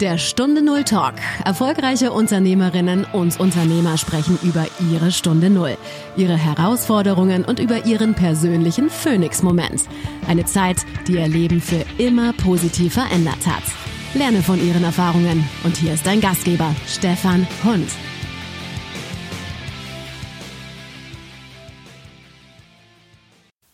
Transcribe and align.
Der 0.00 0.18
Stunde 0.18 0.60
Null 0.60 0.84
Talk. 0.84 1.14
Erfolgreiche 1.46 2.12
Unternehmerinnen 2.12 3.06
und 3.14 3.40
Unternehmer 3.40 3.96
sprechen 3.96 4.38
über 4.42 4.66
ihre 4.92 5.10
Stunde 5.10 5.48
Null, 5.48 5.78
ihre 6.18 6.36
Herausforderungen 6.36 7.46
und 7.46 7.60
über 7.60 7.86
ihren 7.86 8.12
persönlichen 8.12 8.90
Phoenix-Moment. 8.90 9.84
Eine 10.28 10.44
Zeit, 10.44 10.84
die 11.08 11.14
ihr 11.14 11.26
Leben 11.28 11.62
für 11.62 11.82
immer 11.96 12.34
positiv 12.34 12.92
verändert 12.92 13.46
hat. 13.46 13.62
Lerne 14.12 14.42
von 14.42 14.62
ihren 14.62 14.84
Erfahrungen. 14.84 15.48
Und 15.64 15.78
hier 15.78 15.94
ist 15.94 16.06
dein 16.06 16.20
Gastgeber, 16.20 16.76
Stefan 16.86 17.46
Hund. 17.64 17.88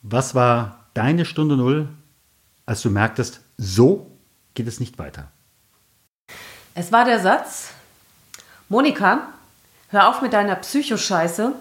Was 0.03 0.37
war 0.37 0.87
deine 0.95 1.25
Stunde 1.25 1.57
Null, 1.57 1.89
als 2.65 2.83
du 2.83 2.91
merktest, 2.91 3.41
so 3.57 4.21
geht 4.55 4.69
es 4.69 4.79
nicht 4.79 5.01
weiter? 5.01 5.33
Es 6.75 6.91
war 6.91 7.05
der 7.05 7.21
Satz, 7.21 7.69
Monika, 8.71 9.29
hör 9.91 10.09
auf 10.09 10.23
mit 10.23 10.33
deiner 10.33 10.55
Psychoscheiße 10.55 11.53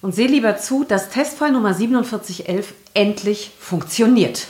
und 0.00 0.14
seh 0.14 0.26
lieber 0.26 0.56
zu, 0.56 0.84
dass 0.84 1.10
Testfall 1.10 1.52
Nummer 1.52 1.74
4711 1.74 2.72
endlich 2.94 3.50
funktioniert. 3.60 4.48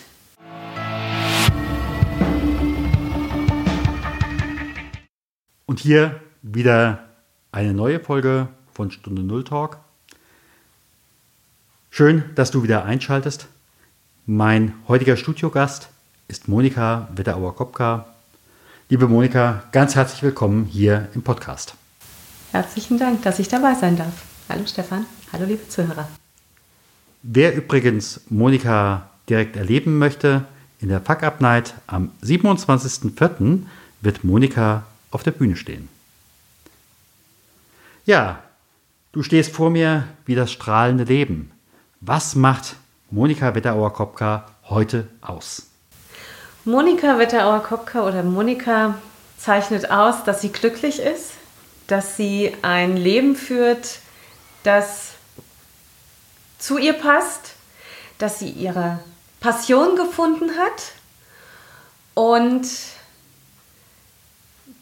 Und 5.67 5.81
hier 5.81 6.21
wieder 6.43 7.03
eine 7.51 7.75
neue 7.75 7.99
Folge 7.99 8.47
von 8.73 8.93
Stunde 8.93 9.23
Null 9.23 9.43
Talk. 9.43 9.79
Schön, 11.91 12.23
dass 12.37 12.53
du 12.53 12.63
wieder 12.63 12.85
einschaltest. 12.85 13.49
Mein 14.27 14.75
heutiger 14.87 15.17
Studiogast 15.17 15.89
ist 16.29 16.47
Monika 16.47 17.09
Wetterauer-Kopka, 17.17 18.07
Liebe 18.91 19.07
Monika, 19.07 19.65
ganz 19.71 19.97
herzlich 19.97 20.23
willkommen 20.23 20.65
hier 20.65 21.09
im 21.15 21.21
Podcast. 21.21 21.75
Herzlichen 22.53 22.99
Dank, 22.99 23.21
dass 23.21 23.39
ich 23.39 23.47
dabei 23.47 23.75
sein 23.75 23.99
darf. 23.99 24.25
Hallo 24.49 24.65
Stefan, 24.65 25.05
hallo 25.31 25.45
liebe 25.45 25.69
Zuhörer. 25.69 26.09
Wer 27.23 27.55
übrigens 27.55 28.23
Monika 28.31 29.11
direkt 29.29 29.57
erleben 29.57 29.99
möchte, 29.99 30.47
in 30.81 30.89
der 30.89 31.03
Fuck 31.03 31.23
Up 31.23 31.43
Night 31.43 31.75
am 31.87 32.13
27.04. 32.25 33.67
wird 34.01 34.25
Monika 34.25 34.85
auf 35.11 35.23
der 35.23 35.33
Bühne 35.33 35.57
stehen. 35.57 35.91
Ja, 38.07 38.43
du 39.13 39.23
stehst 39.23 39.55
vor 39.55 39.69
mir 39.69 40.05
wie 40.25 40.35
das 40.35 40.51
strahlende 40.51 41.05
Leben. 41.05 41.51
Was 42.01 42.35
macht 42.35 42.77
Monika 43.11 43.55
Wetterauer-Kopka 43.55 44.47
heute 44.65 45.09
aus? 45.21 45.68
Monika 46.65 47.19
Wetterauer-Kopka 47.19 48.07
oder 48.07 48.23
Monika 48.23 48.99
zeichnet 49.39 49.91
aus, 49.91 50.25
dass 50.25 50.41
sie 50.41 50.51
glücklich 50.51 51.01
ist, 51.01 51.33
dass 51.87 52.17
sie 52.17 52.55
ein 52.63 52.97
Leben 52.97 53.37
führt, 53.37 54.01
das 54.65 55.13
zu 56.59 56.77
ihr 56.77 56.93
passt, 56.93 57.55
dass 58.19 58.39
sie 58.41 58.51
ihre 58.51 58.99
Passion 59.41 59.97
gefunden 59.97 60.51
hat 60.59 60.93
und 62.15 62.67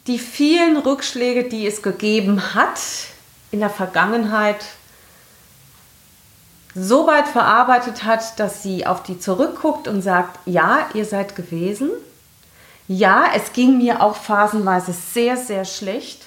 die 0.07 0.19
vielen 0.19 0.77
Rückschläge, 0.77 1.43
die 1.43 1.67
es 1.67 1.81
gegeben 1.81 2.55
hat 2.55 2.79
in 3.51 3.59
der 3.59 3.69
Vergangenheit, 3.69 4.65
so 6.79 7.07
weit 7.07 7.27
verarbeitet 7.27 8.03
hat, 8.03 8.39
dass 8.39 8.61
sie 8.61 8.85
auf 8.85 9.01
die 9.01 9.19
zurückguckt 9.19 9.87
und 9.87 10.03
sagt, 10.03 10.39
ja, 10.45 10.87
ihr 10.93 11.05
seid 11.05 11.35
gewesen. 11.35 11.89
Ja, 12.87 13.25
es 13.35 13.51
ging 13.51 13.79
mir 13.79 14.01
auch 14.01 14.15
phasenweise 14.15 14.93
sehr, 14.93 15.37
sehr 15.37 15.65
schlecht. 15.65 16.25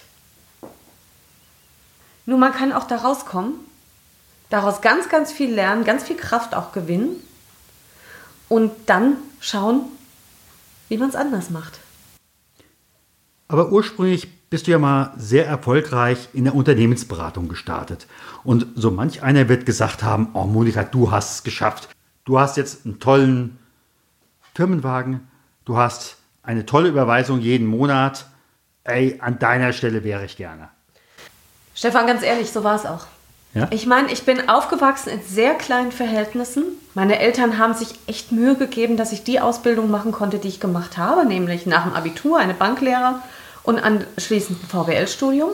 Nur 2.27 2.39
man 2.39 2.53
kann 2.53 2.73
auch 2.73 2.85
da 2.85 2.97
rauskommen, 2.97 3.55
daraus 4.51 4.81
ganz, 4.81 5.09
ganz 5.09 5.31
viel 5.31 5.55
lernen, 5.55 5.85
ganz 5.85 6.03
viel 6.03 6.17
Kraft 6.17 6.55
auch 6.55 6.73
gewinnen 6.73 7.23
und 8.49 8.73
dann 8.87 9.19
schauen, 9.39 9.83
wie 10.89 10.99
man 10.99 11.11
es 11.11 11.17
anders 11.17 11.51
macht. 11.51 11.79
Aber 13.47 13.71
ursprünglich 13.71 14.29
bist 14.51 14.67
du 14.67 14.73
ja 14.73 14.79
mal 14.79 15.13
sehr 15.17 15.47
erfolgreich 15.47 16.29
in 16.33 16.45
der 16.45 16.57
Unternehmensberatung 16.57 17.49
gestartet. 17.49 18.09
Und 18.43 18.67
so 18.75 18.91
manch 18.91 19.23
einer 19.23 19.49
wird 19.49 19.65
gesagt 19.65 20.03
haben, 20.03 20.31
oh 20.35 20.45
Monika, 20.45 20.83
du 20.83 21.13
hast 21.13 21.35
es 21.37 21.43
geschafft. 21.45 21.89
Du 22.25 22.39
hast 22.39 22.57
jetzt 22.57 22.85
einen 22.85 22.99
tollen 22.99 23.59
Firmenwagen, 24.55 25.29
du 25.65 25.77
hast 25.77 26.17
eine 26.43 26.67
tolle 26.67 26.89
Überweisung 26.89 27.41
jeden 27.41 27.67
Monat. 27.67 28.27
Ey, 28.83 29.19
an 29.21 29.39
deiner 29.39 29.73
Stelle 29.73 30.03
wäre 30.03 30.25
ich 30.25 30.37
gerne. 30.37 30.69
Stefan, 31.75 32.09
ganz 32.09 32.23
ehrlich, 32.23 32.51
so 32.51 32.65
war 32.65 32.75
es 32.75 32.87
auch. 32.87 33.07
Ja? 33.55 33.69
Ich 33.71 33.87
meine, 33.87 34.13
ich 34.13 34.25
bin 34.25 34.49
aufgewachsen 34.49 35.11
in 35.11 35.23
sehr 35.23 35.55
kleinen 35.55 35.93
Verhältnissen. 35.93 36.65
Meine 36.95 37.21
Eltern 37.21 37.59
haben 37.59 37.75
sich 37.75 37.95
echt 38.07 38.33
Mühe 38.33 38.57
gegeben, 38.57 38.97
dass 38.97 39.13
ich 39.13 39.23
die 39.23 39.41
Ausbildung 39.41 39.91
machen 39.91 40.13
konnte, 40.13 40.39
die 40.39 40.49
ich 40.49 40.61
gemacht 40.61 40.99
habe, 40.99 41.25
nämlich 41.25 41.67
nach 41.67 41.85
dem 41.85 41.95
Abitur 41.95 42.39
eine 42.39 42.55
Banklehre 42.55 43.21
und 43.63 43.79
anschließend 43.79 44.63
ein 44.63 44.69
VWL-Studium. 44.69 45.51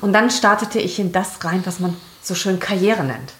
Und 0.00 0.12
dann 0.12 0.30
startete 0.30 0.78
ich 0.78 0.98
in 0.98 1.12
das 1.12 1.44
rein, 1.44 1.62
was 1.64 1.80
man 1.80 1.96
so 2.22 2.34
schön 2.34 2.60
Karriere 2.60 3.02
nennt. 3.02 3.32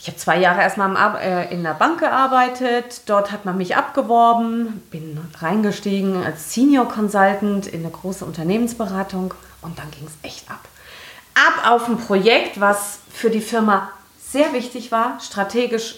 Ich 0.00 0.06
habe 0.06 0.16
zwei 0.16 0.38
Jahre 0.38 0.62
erstmal 0.62 1.16
äh, 1.20 1.52
in 1.52 1.64
der 1.64 1.74
Bank 1.74 1.98
gearbeitet, 1.98 3.02
dort 3.06 3.32
hat 3.32 3.44
man 3.44 3.56
mich 3.56 3.76
abgeworben, 3.76 4.80
bin 4.90 5.18
reingestiegen 5.40 6.24
als 6.24 6.54
Senior 6.54 6.88
Consultant 6.88 7.66
in 7.66 7.80
eine 7.80 7.90
große 7.90 8.24
Unternehmensberatung 8.24 9.34
und 9.60 9.78
dann 9.78 9.90
ging 9.90 10.06
es 10.06 10.12
echt 10.22 10.48
ab. 10.48 10.60
Ab 11.34 11.72
auf 11.72 11.88
ein 11.88 11.98
Projekt, 11.98 12.60
was 12.60 13.00
für 13.12 13.28
die 13.28 13.40
Firma 13.40 13.90
sehr 14.20 14.52
wichtig 14.52 14.92
war, 14.92 15.18
strategisch 15.20 15.96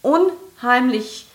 unheimlich 0.00 1.26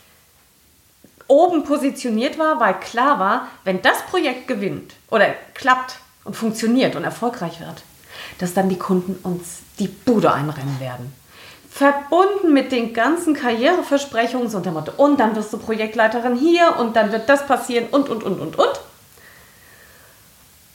oben 1.29 1.63
positioniert 1.63 2.37
war, 2.37 2.59
weil 2.59 2.73
klar 2.79 3.19
war, 3.19 3.47
wenn 3.63 3.81
das 3.81 4.01
Projekt 4.09 4.47
gewinnt 4.47 4.95
oder 5.09 5.27
klappt 5.53 5.95
und 6.25 6.35
funktioniert 6.35 6.95
und 6.95 7.05
erfolgreich 7.05 7.61
wird, 7.61 7.83
dass 8.39 8.53
dann 8.53 8.67
die 8.67 8.77
Kunden 8.77 9.15
uns 9.23 9.59
die 9.77 9.87
Bude 9.87 10.33
einrennen 10.33 10.79
werden. 10.79 11.13
Verbunden 11.69 12.51
mit 12.51 12.71
den 12.71 12.93
ganzen 12.93 13.35
Karriereversprechungen, 13.35 14.49
so 14.49 14.57
unter 14.57 14.71
Motto, 14.71 14.91
und 14.97 15.19
dann 15.19 15.35
wirst 15.35 15.53
du 15.53 15.59
Projektleiterin 15.59 16.35
hier 16.35 16.75
und 16.79 16.95
dann 16.95 17.11
wird 17.11 17.29
das 17.29 17.45
passieren 17.45 17.85
und, 17.91 18.09
und, 18.09 18.23
und, 18.23 18.39
und, 18.39 18.57
und. 18.57 18.79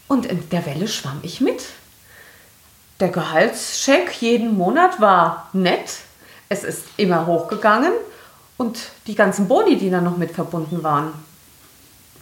Und 0.06 0.26
in 0.26 0.48
der 0.50 0.64
Welle 0.66 0.86
schwamm 0.86 1.18
ich 1.22 1.40
mit. 1.40 1.64
Der 3.00 3.08
Gehaltscheck 3.08 4.12
jeden 4.20 4.56
Monat 4.56 5.00
war 5.00 5.48
nett. 5.52 5.96
Es 6.48 6.62
ist 6.62 6.84
immer 6.96 7.26
hochgegangen 7.26 7.92
und 8.56 8.78
die 9.06 9.14
ganzen 9.14 9.48
Boni, 9.48 9.76
die 9.76 9.90
da 9.90 10.00
noch 10.00 10.16
mit 10.16 10.30
verbunden 10.30 10.82
waren, 10.82 11.12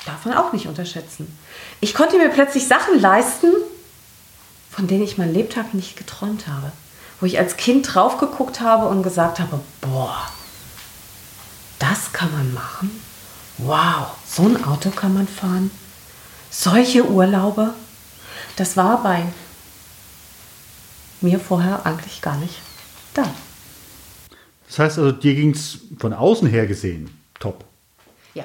darf 0.06 0.24
man 0.24 0.36
auch 0.36 0.52
nicht 0.52 0.66
unterschätzen. 0.66 1.38
Ich 1.80 1.94
konnte 1.94 2.18
mir 2.18 2.28
plötzlich 2.30 2.66
Sachen 2.66 2.98
leisten, 3.00 3.52
von 4.70 4.86
denen 4.86 5.02
ich 5.02 5.18
mein 5.18 5.32
Lebtag 5.32 5.74
nicht 5.74 5.96
geträumt 5.96 6.46
habe. 6.46 6.72
Wo 7.20 7.26
ich 7.26 7.38
als 7.38 7.56
Kind 7.56 7.94
drauf 7.94 8.18
geguckt 8.18 8.60
habe 8.60 8.88
und 8.88 9.02
gesagt 9.02 9.38
habe, 9.38 9.60
boah, 9.80 10.28
das 11.78 12.12
kann 12.12 12.32
man 12.32 12.52
machen? 12.54 12.90
Wow, 13.58 14.08
so 14.26 14.42
ein 14.42 14.64
Auto 14.64 14.90
kann 14.90 15.14
man 15.14 15.28
fahren? 15.28 15.70
Solche 16.50 17.04
Urlaube? 17.04 17.74
Das 18.56 18.76
war 18.76 19.02
bei 19.02 19.24
mir 21.20 21.38
vorher 21.38 21.86
eigentlich 21.86 22.20
gar 22.20 22.36
nicht 22.36 22.56
da. 23.14 23.24
Das 24.72 24.78
heißt 24.78 24.98
also, 25.00 25.12
dir 25.12 25.34
ging 25.34 25.50
es 25.50 25.80
von 25.98 26.14
außen 26.14 26.48
her 26.48 26.66
gesehen 26.66 27.10
top. 27.38 27.62
Ja. 28.32 28.44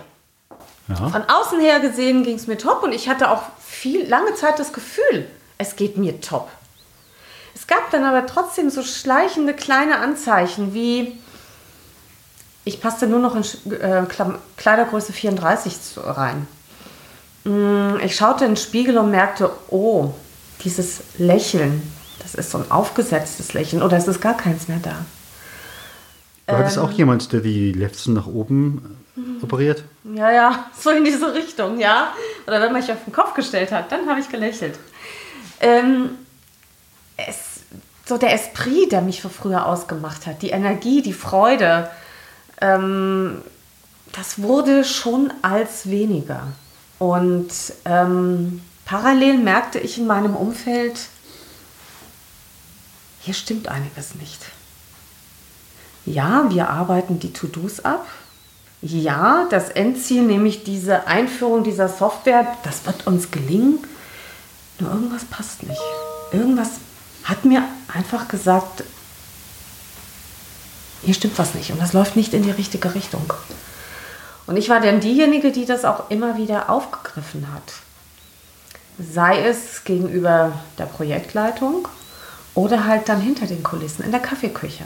ja. 0.90 1.10
Von 1.10 1.22
außen 1.22 1.62
her 1.62 1.80
gesehen 1.80 2.24
ging 2.24 2.36
es 2.36 2.48
mir 2.48 2.58
top 2.58 2.84
und 2.84 2.92
ich 2.92 3.08
hatte 3.08 3.32
auch 3.32 3.44
viel 3.66 4.06
lange 4.06 4.36
Zeit 4.36 4.60
das 4.60 4.74
Gefühl, 4.74 5.26
es 5.58 5.78
geht 5.78 5.96
mir 5.96 6.20
top. 6.20 6.50
Es 7.56 7.66
gab 7.66 7.92
dann 7.92 8.04
aber 8.04 8.26
trotzdem 8.26 8.70
so 8.70 8.84
schleichende 8.84 9.54
kleine 9.54 10.00
Anzeichen 10.00 10.74
wie 10.74 11.18
ich 12.66 12.82
passte 12.82 13.08
nur 13.08 13.20
noch 13.20 13.34
in 13.34 13.72
äh, 13.72 14.04
Kleidergröße 14.58 15.14
34 15.14 15.76
rein. 15.96 16.46
Mm, 17.46 18.02
ich 18.04 18.18
schaute 18.18 18.44
in 18.44 18.52
den 18.52 18.58
Spiegel 18.58 18.98
und 18.98 19.12
merkte, 19.12 19.50
oh, 19.70 20.14
dieses 20.66 21.00
Lächeln, 21.18 21.90
das 22.22 22.36
ist 22.36 22.52
so 22.52 22.58
ein 22.58 22.70
aufgesetztes 22.70 23.54
Lächeln 23.54 23.82
oder 23.82 23.96
es 23.96 24.10
ist 24.10 24.20
gar 24.20 24.36
keins 24.36 24.68
mehr 24.68 24.80
da. 24.84 25.06
War 26.48 26.64
das 26.64 26.78
auch 26.78 26.92
ähm. 26.92 26.98
jemand, 26.98 27.34
der 27.34 27.42
die 27.42 27.74
Lefzen 27.74 28.14
nach 28.14 28.26
oben 28.26 28.98
äh, 29.18 29.44
operiert? 29.44 29.84
Ja, 30.04 30.32
ja, 30.32 30.66
so 30.80 30.90
in 30.92 31.04
diese 31.04 31.34
Richtung, 31.34 31.80
ja. 31.80 32.14
Oder 32.48 32.62
wenn 32.62 32.72
man 32.72 32.82
mich 32.82 32.92
auf 32.92 33.04
den 33.04 33.14
Kopf 33.14 33.34
gestellt 33.34 33.72
hat, 33.72 33.92
dann 33.92 34.08
habe 34.08 34.20
ich 34.20 34.30
gelächelt. 34.30 34.80
Ähm, 35.60 36.12
es, 37.18 37.62
so 38.06 38.18
der 38.18 38.34
Esprit, 38.34 38.92
der 38.92 39.02
mich 39.02 39.22
für 39.22 39.30
früher 39.30 39.66
ausgemacht 39.66 40.26
hat, 40.26 40.42
die 40.42 40.52
Energie, 40.52 41.02
die 41.02 41.14
Freude, 41.14 41.90
ähm, 42.62 43.42
das 44.14 44.42
wurde 44.42 44.86
schon 44.86 45.34
als 45.42 45.90
weniger. 45.90 46.48
Und 46.98 47.52
ähm, 47.84 48.62
parallel 48.86 49.38
merkte 49.38 49.80
ich 49.80 49.98
in 49.98 50.08
meinem 50.08 50.36
Umfeld, 50.36 50.98
hier 53.20 53.34
stimmt 53.34 53.68
einiges 53.68 54.16
nicht. 54.16 54.40
Ja, 56.08 56.46
wir 56.50 56.70
arbeiten 56.70 57.20
die 57.20 57.34
To-Dos 57.34 57.84
ab. 57.84 58.08
Ja, 58.82 59.46
das 59.50 59.70
Endziel, 59.70 60.22
nämlich 60.24 60.64
diese 60.64 61.06
Einführung 61.06 61.66
dieser 61.66 61.90
Software, 61.90 62.48
das 62.64 62.86
wird 62.86 63.08
uns 63.08 63.30
gelingen. 63.30 63.80
Nur 64.80 64.92
irgendwas 64.92 65.26
passt 65.26 65.64
nicht. 65.64 65.82
Irgendwas 66.32 66.70
hat 67.26 67.44
mir 67.44 67.62
einfach 67.94 68.30
gesagt, 68.30 68.86
hier 71.04 71.14
stimmt 71.14 71.38
was 71.38 71.54
nicht 71.56 71.72
und 71.72 71.82
das 71.82 71.92
läuft 71.92 72.16
nicht 72.16 72.34
in 72.34 72.44
die 72.44 72.52
richtige 72.52 72.96
Richtung. 72.96 73.34
Und 74.46 74.56
ich 74.56 74.70
war 74.70 74.80
dann 74.80 75.02
diejenige, 75.02 75.52
die 75.52 75.66
das 75.66 75.84
auch 75.84 76.10
immer 76.10 76.38
wieder 76.38 76.70
aufgegriffen 76.70 77.48
hat. 77.54 77.74
Sei 78.98 79.44
es 79.44 79.84
gegenüber 79.84 80.54
der 80.78 80.86
Projektleitung 80.86 81.90
oder 82.56 82.86
halt 82.86 83.10
dann 83.10 83.20
hinter 83.20 83.46
den 83.46 83.62
Kulissen, 83.62 84.06
in 84.06 84.12
der 84.12 84.22
Kaffeeküche, 84.22 84.86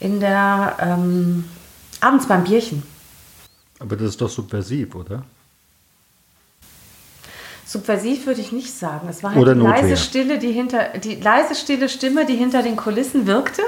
in 0.00 0.18
der 0.20 0.76
ähm, 0.80 1.44
abends 2.00 2.26
beim 2.26 2.44
Bierchen. 2.44 2.82
Aber 3.78 3.96
das 3.96 4.10
ist 4.10 4.20
doch 4.20 4.28
subversiv, 4.28 4.94
oder? 4.94 5.24
Subversiv 7.66 8.26
würde 8.26 8.40
ich 8.40 8.50
nicht 8.50 8.76
sagen. 8.76 9.08
Es 9.08 9.22
war 9.22 9.30
halt 9.30 9.40
oder 9.40 9.54
die 9.54 9.60
leise 9.60 9.96
Stille, 9.96 10.38
die 10.38 10.50
hinter 10.50 10.98
die 10.98 11.14
leise 11.14 11.54
stille 11.54 11.88
Stimme, 11.88 12.26
die 12.26 12.34
hinter 12.34 12.62
den 12.62 12.76
Kulissen 12.76 13.26
wirkte, 13.26 13.62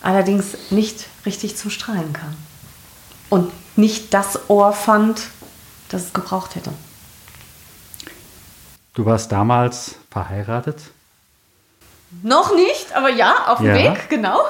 allerdings 0.00 0.56
nicht 0.70 1.06
richtig 1.26 1.56
zum 1.56 1.70
Strahlen 1.70 2.12
kam 2.12 2.34
und 3.28 3.52
nicht 3.76 4.14
das 4.14 4.48
Ohr 4.48 4.72
fand, 4.72 5.20
das 5.90 6.06
es 6.06 6.12
gebraucht 6.12 6.54
hätte. 6.54 6.72
Du 8.94 9.04
warst 9.04 9.30
damals 9.30 9.96
verheiratet? 10.10 10.78
Noch 12.22 12.54
nicht, 12.54 12.94
aber 12.94 13.08
ja, 13.08 13.46
auf 13.46 13.58
dem 13.58 13.68
ja. 13.68 13.74
Weg, 13.74 14.08
genau. 14.08 14.40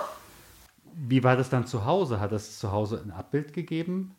Wie 0.84 1.22
war 1.22 1.36
das 1.36 1.50
dann 1.50 1.66
zu 1.66 1.84
Hause? 1.84 2.20
Hat 2.20 2.32
es 2.32 2.58
zu 2.58 2.72
Hause 2.72 3.02
ein 3.04 3.10
Abbild 3.10 3.52
gegeben? 3.52 4.14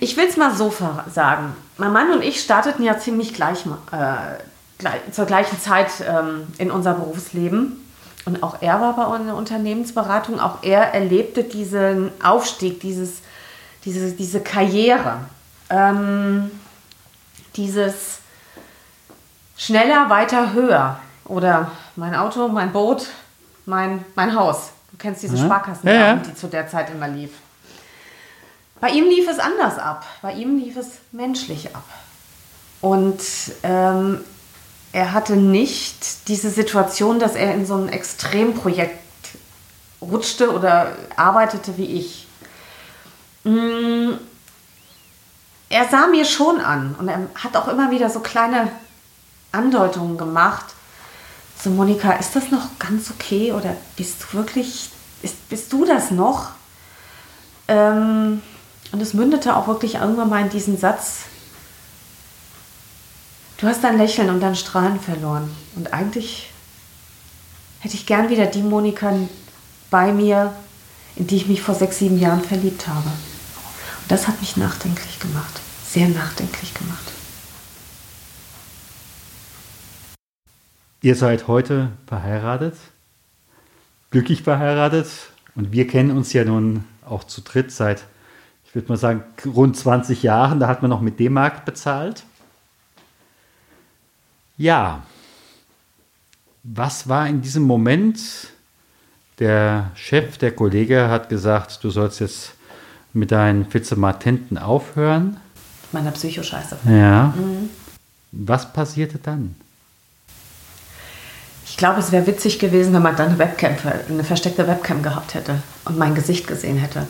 Ich 0.00 0.16
will 0.16 0.26
es 0.26 0.36
mal 0.36 0.54
so 0.54 0.72
sagen. 1.12 1.56
Mein 1.78 1.92
Mann 1.92 2.12
und 2.12 2.22
ich 2.22 2.40
starteten 2.40 2.84
ja 2.84 2.98
ziemlich 2.98 3.34
gleich, 3.34 3.64
äh, 3.92 4.38
gleich 4.78 5.00
zur 5.12 5.26
gleichen 5.26 5.60
Zeit 5.60 5.90
ähm, 6.06 6.46
in 6.58 6.70
unser 6.70 6.94
Berufsleben. 6.94 7.82
Und 8.26 8.42
auch 8.42 8.60
er 8.60 8.80
war 8.80 8.96
bei 8.96 9.06
einer 9.06 9.36
Unternehmensberatung. 9.36 10.40
Auch 10.40 10.62
er 10.62 10.92
erlebte 10.92 11.44
diesen 11.44 12.10
Aufstieg, 12.22 12.80
dieses, 12.80 13.20
diese, 13.84 14.12
diese 14.12 14.40
Karriere. 14.40 15.20
Ähm, 15.70 16.50
dieses 17.56 18.20
schneller, 19.56 20.10
weiter, 20.10 20.52
höher. 20.52 20.98
Oder 21.24 21.70
mein 21.96 22.14
Auto, 22.14 22.48
mein 22.48 22.72
Boot, 22.72 23.06
mein, 23.64 24.04
mein 24.14 24.34
Haus. 24.34 24.70
Du 24.92 24.96
kennst 24.98 25.22
diese 25.22 25.36
ja. 25.36 25.44
Sparkassen, 25.44 25.88
ja, 25.88 25.94
ja. 25.94 26.16
die 26.16 26.34
zu 26.34 26.46
der 26.46 26.68
Zeit 26.68 26.90
immer 26.90 27.08
lief. 27.08 27.30
Bei 28.80 28.90
ihm 28.90 29.04
lief 29.04 29.28
es 29.28 29.38
anders 29.38 29.78
ab. 29.78 30.06
Bei 30.22 30.32
ihm 30.32 30.58
lief 30.58 30.76
es 30.76 30.98
menschlich 31.12 31.74
ab. 31.74 31.84
Und 32.80 33.20
ähm, 33.62 34.20
er 34.92 35.12
hatte 35.12 35.34
nicht 35.36 36.28
diese 36.28 36.50
Situation, 36.50 37.18
dass 37.18 37.34
er 37.34 37.54
in 37.54 37.66
so 37.66 37.74
ein 37.74 37.88
Extremprojekt 37.88 38.98
rutschte 40.00 40.52
oder 40.52 40.92
arbeitete 41.16 41.76
wie 41.78 41.86
ich. 41.86 42.28
Mm, 43.44 44.12
er 45.68 45.88
sah 45.88 46.06
mir 46.06 46.24
schon 46.24 46.60
an 46.60 46.94
und 46.98 47.08
er 47.08 47.28
hat 47.34 47.56
auch 47.56 47.68
immer 47.68 47.90
wieder 47.90 48.08
so 48.10 48.20
kleine 48.20 48.70
Andeutungen 49.56 50.16
gemacht. 50.16 50.66
So, 51.62 51.70
Monika, 51.70 52.12
ist 52.12 52.36
das 52.36 52.50
noch 52.50 52.78
ganz 52.78 53.10
okay 53.10 53.52
oder 53.52 53.76
bist 53.96 54.16
du 54.22 54.36
wirklich, 54.36 54.90
ist, 55.22 55.48
bist 55.48 55.72
du 55.72 55.84
das 55.84 56.10
noch? 56.10 56.50
Ähm, 57.68 58.42
und 58.92 59.02
es 59.02 59.14
mündete 59.14 59.56
auch 59.56 59.66
wirklich 59.66 59.96
irgendwann 59.96 60.28
mal 60.28 60.42
in 60.42 60.50
diesen 60.50 60.78
Satz, 60.78 61.22
du 63.58 63.66
hast 63.66 63.82
dein 63.82 63.98
Lächeln 63.98 64.30
und 64.30 64.40
dein 64.40 64.54
Strahlen 64.54 65.00
verloren. 65.00 65.50
Und 65.74 65.92
eigentlich 65.92 66.50
hätte 67.80 67.94
ich 67.94 68.06
gern 68.06 68.28
wieder 68.28 68.46
die 68.46 68.62
Monika 68.62 69.12
bei 69.90 70.12
mir, 70.12 70.54
in 71.16 71.26
die 71.26 71.36
ich 71.36 71.46
mich 71.48 71.62
vor 71.62 71.74
sechs, 71.74 71.98
sieben 71.98 72.18
Jahren 72.20 72.42
verliebt 72.42 72.86
habe. 72.86 73.08
Und 73.08 74.10
das 74.10 74.28
hat 74.28 74.40
mich 74.40 74.56
nachdenklich 74.56 75.18
gemacht, 75.18 75.60
sehr 75.88 76.08
nachdenklich 76.08 76.74
gemacht. 76.74 77.15
Ihr 81.02 81.14
seid 81.14 81.46
heute 81.46 81.90
verheiratet, 82.06 82.74
glücklich 84.10 84.42
verheiratet 84.42 85.08
und 85.54 85.72
wir 85.72 85.86
kennen 85.86 86.10
uns 86.10 86.32
ja 86.32 86.44
nun 86.44 86.84
auch 87.04 87.24
zu 87.24 87.42
dritt 87.42 87.70
seit, 87.70 88.04
ich 88.64 88.74
würde 88.74 88.88
mal 88.88 88.96
sagen, 88.96 89.22
rund 89.44 89.76
20 89.76 90.22
Jahren. 90.22 90.58
Da 90.58 90.68
hat 90.68 90.82
man 90.82 90.90
noch 90.90 91.00
mit 91.00 91.20
D-Mark 91.20 91.64
bezahlt. 91.64 92.24
Ja, 94.56 95.02
was 96.62 97.08
war 97.08 97.28
in 97.28 97.42
diesem 97.42 97.62
Moment? 97.62 98.18
Der 99.38 99.90
Chef, 99.94 100.38
der 100.38 100.52
Kollege 100.52 101.08
hat 101.08 101.28
gesagt, 101.28 101.84
du 101.84 101.90
sollst 101.90 102.20
jetzt 102.20 102.54
mit 103.12 103.30
deinen 103.30 103.66
Fizematenten 103.66 104.56
aufhören. 104.56 105.36
Meiner 105.92 106.10
Psychoscheiße. 106.10 106.78
Ja. 106.86 107.34
Mhm. 107.36 107.68
Was 108.32 108.72
passierte 108.72 109.18
dann? 109.18 109.54
Ich 111.68 111.76
glaube, 111.76 112.00
es 112.00 112.12
wäre 112.12 112.26
witzig 112.26 112.58
gewesen, 112.58 112.92
wenn 112.92 113.02
man 113.02 113.16
dann 113.16 113.30
eine 113.30 113.38
Webcam, 113.38 113.76
eine 114.08 114.24
versteckte 114.24 114.66
Webcam 114.68 115.02
gehabt 115.02 115.34
hätte 115.34 115.62
und 115.84 115.98
mein 115.98 116.14
Gesicht 116.14 116.46
gesehen 116.46 116.78
hätte. 116.78 117.06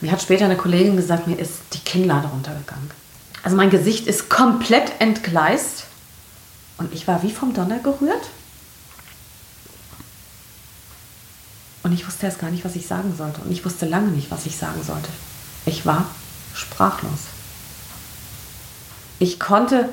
Mir 0.00 0.12
hat 0.12 0.20
später 0.20 0.44
eine 0.44 0.56
Kollegin 0.56 0.96
gesagt, 0.96 1.26
mir 1.26 1.38
ist 1.38 1.54
die 1.72 1.78
Kinnlade 1.78 2.28
runtergegangen. 2.28 2.90
Also 3.42 3.56
mein 3.56 3.70
Gesicht 3.70 4.06
ist 4.06 4.28
komplett 4.28 4.92
entgleist 4.98 5.84
und 6.78 6.92
ich 6.92 7.06
war 7.06 7.22
wie 7.22 7.30
vom 7.30 7.54
Donner 7.54 7.78
gerührt. 7.78 8.28
Und 11.82 11.92
ich 11.92 12.04
wusste 12.04 12.26
erst 12.26 12.40
gar 12.40 12.50
nicht, 12.50 12.64
was 12.64 12.74
ich 12.74 12.88
sagen 12.88 13.14
sollte. 13.16 13.40
Und 13.42 13.52
ich 13.52 13.64
wusste 13.64 13.86
lange 13.86 14.08
nicht, 14.08 14.32
was 14.32 14.44
ich 14.44 14.56
sagen 14.56 14.82
sollte. 14.84 15.08
Ich 15.64 15.86
war 15.86 16.06
sprachlos. 16.52 17.20
Ich 19.20 19.38
konnte 19.38 19.88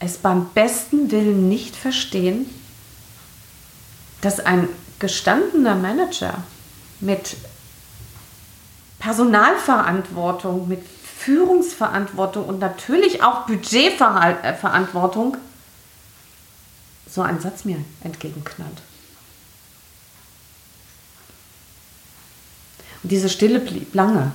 es 0.00 0.18
beim 0.18 0.46
besten 0.52 1.12
Willen 1.12 1.48
nicht 1.48 1.76
verstehen, 1.76 2.46
dass 4.24 4.40
ein 4.40 4.68
gestandener 4.98 5.74
Manager 5.74 6.42
mit 7.00 7.36
Personalverantwortung, 8.98 10.66
mit 10.66 10.82
Führungsverantwortung 11.18 12.46
und 12.46 12.58
natürlich 12.58 13.22
auch 13.22 13.46
Budgetverantwortung 13.46 15.36
so 17.10 17.20
einen 17.20 17.40
Satz 17.40 17.66
mir 17.66 17.76
entgegenknallt. 18.02 18.82
Und 23.02 23.12
diese 23.12 23.28
Stille 23.28 23.60
blieb 23.60 23.94
lange. 23.94 24.32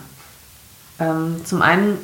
Ähm, 1.00 1.43
zum 1.46 1.63
einen, 1.63 1.98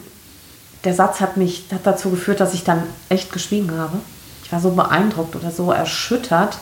der 0.83 0.95
Satz 0.95 1.19
hat 1.19 1.37
mich 1.37 1.65
hat 1.71 1.85
dazu 1.85 2.09
geführt, 2.09 2.39
dass 2.39 2.55
ich 2.55 2.63
dann 2.63 2.81
echt 3.09 3.31
geschwiegen 3.31 3.77
habe. 3.77 3.99
Ich 4.43 4.51
war 4.51 4.59
so 4.59 4.71
beeindruckt 4.71 5.35
oder 5.35 5.51
so 5.51 5.71
erschüttert, 5.71 6.57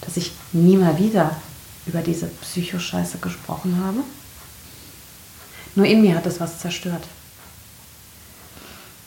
dass 0.00 0.16
ich 0.16 0.32
nie 0.52 0.76
mehr 0.76 0.98
wieder 0.98 1.36
über 1.86 2.00
diese 2.00 2.26
Psychoscheiße 2.26 3.18
gesprochen 3.18 3.80
habe. 3.84 3.98
Nur 5.74 5.86
in 5.86 6.02
mir 6.02 6.16
hat 6.16 6.26
es 6.26 6.40
was 6.40 6.58
zerstört. 6.58 7.04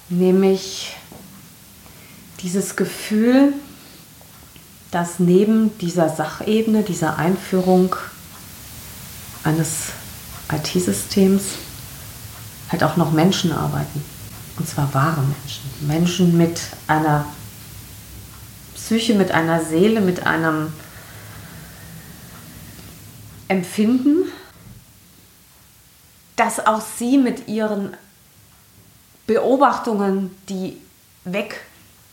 Nämlich 0.09 0.95
dieses 2.41 2.75
Gefühl, 2.75 3.53
dass 4.91 5.19
neben 5.19 5.77
dieser 5.79 6.09
Sachebene, 6.09 6.83
dieser 6.83 7.17
Einführung 7.17 7.95
eines 9.43 9.91
IT-Systems 10.51 11.43
halt 12.69 12.83
auch 12.83 12.97
noch 12.97 13.11
Menschen 13.11 13.51
arbeiten. 13.51 14.03
Und 14.57 14.67
zwar 14.67 14.93
wahre 14.93 15.21
Menschen. 15.21 15.87
Menschen 15.87 16.37
mit 16.37 16.59
einer 16.87 17.25
Psyche, 18.85 19.13
mit 19.13 19.31
einer 19.31 19.63
Seele, 19.63 20.01
mit 20.01 20.25
einem 20.25 20.73
Empfinden, 23.47 24.31
dass 26.35 26.65
auch 26.65 26.81
sie 26.81 27.17
mit 27.17 27.47
ihren 27.47 27.95
Beobachtungen, 29.27 30.35
die 30.47 30.77
weg 31.23 31.61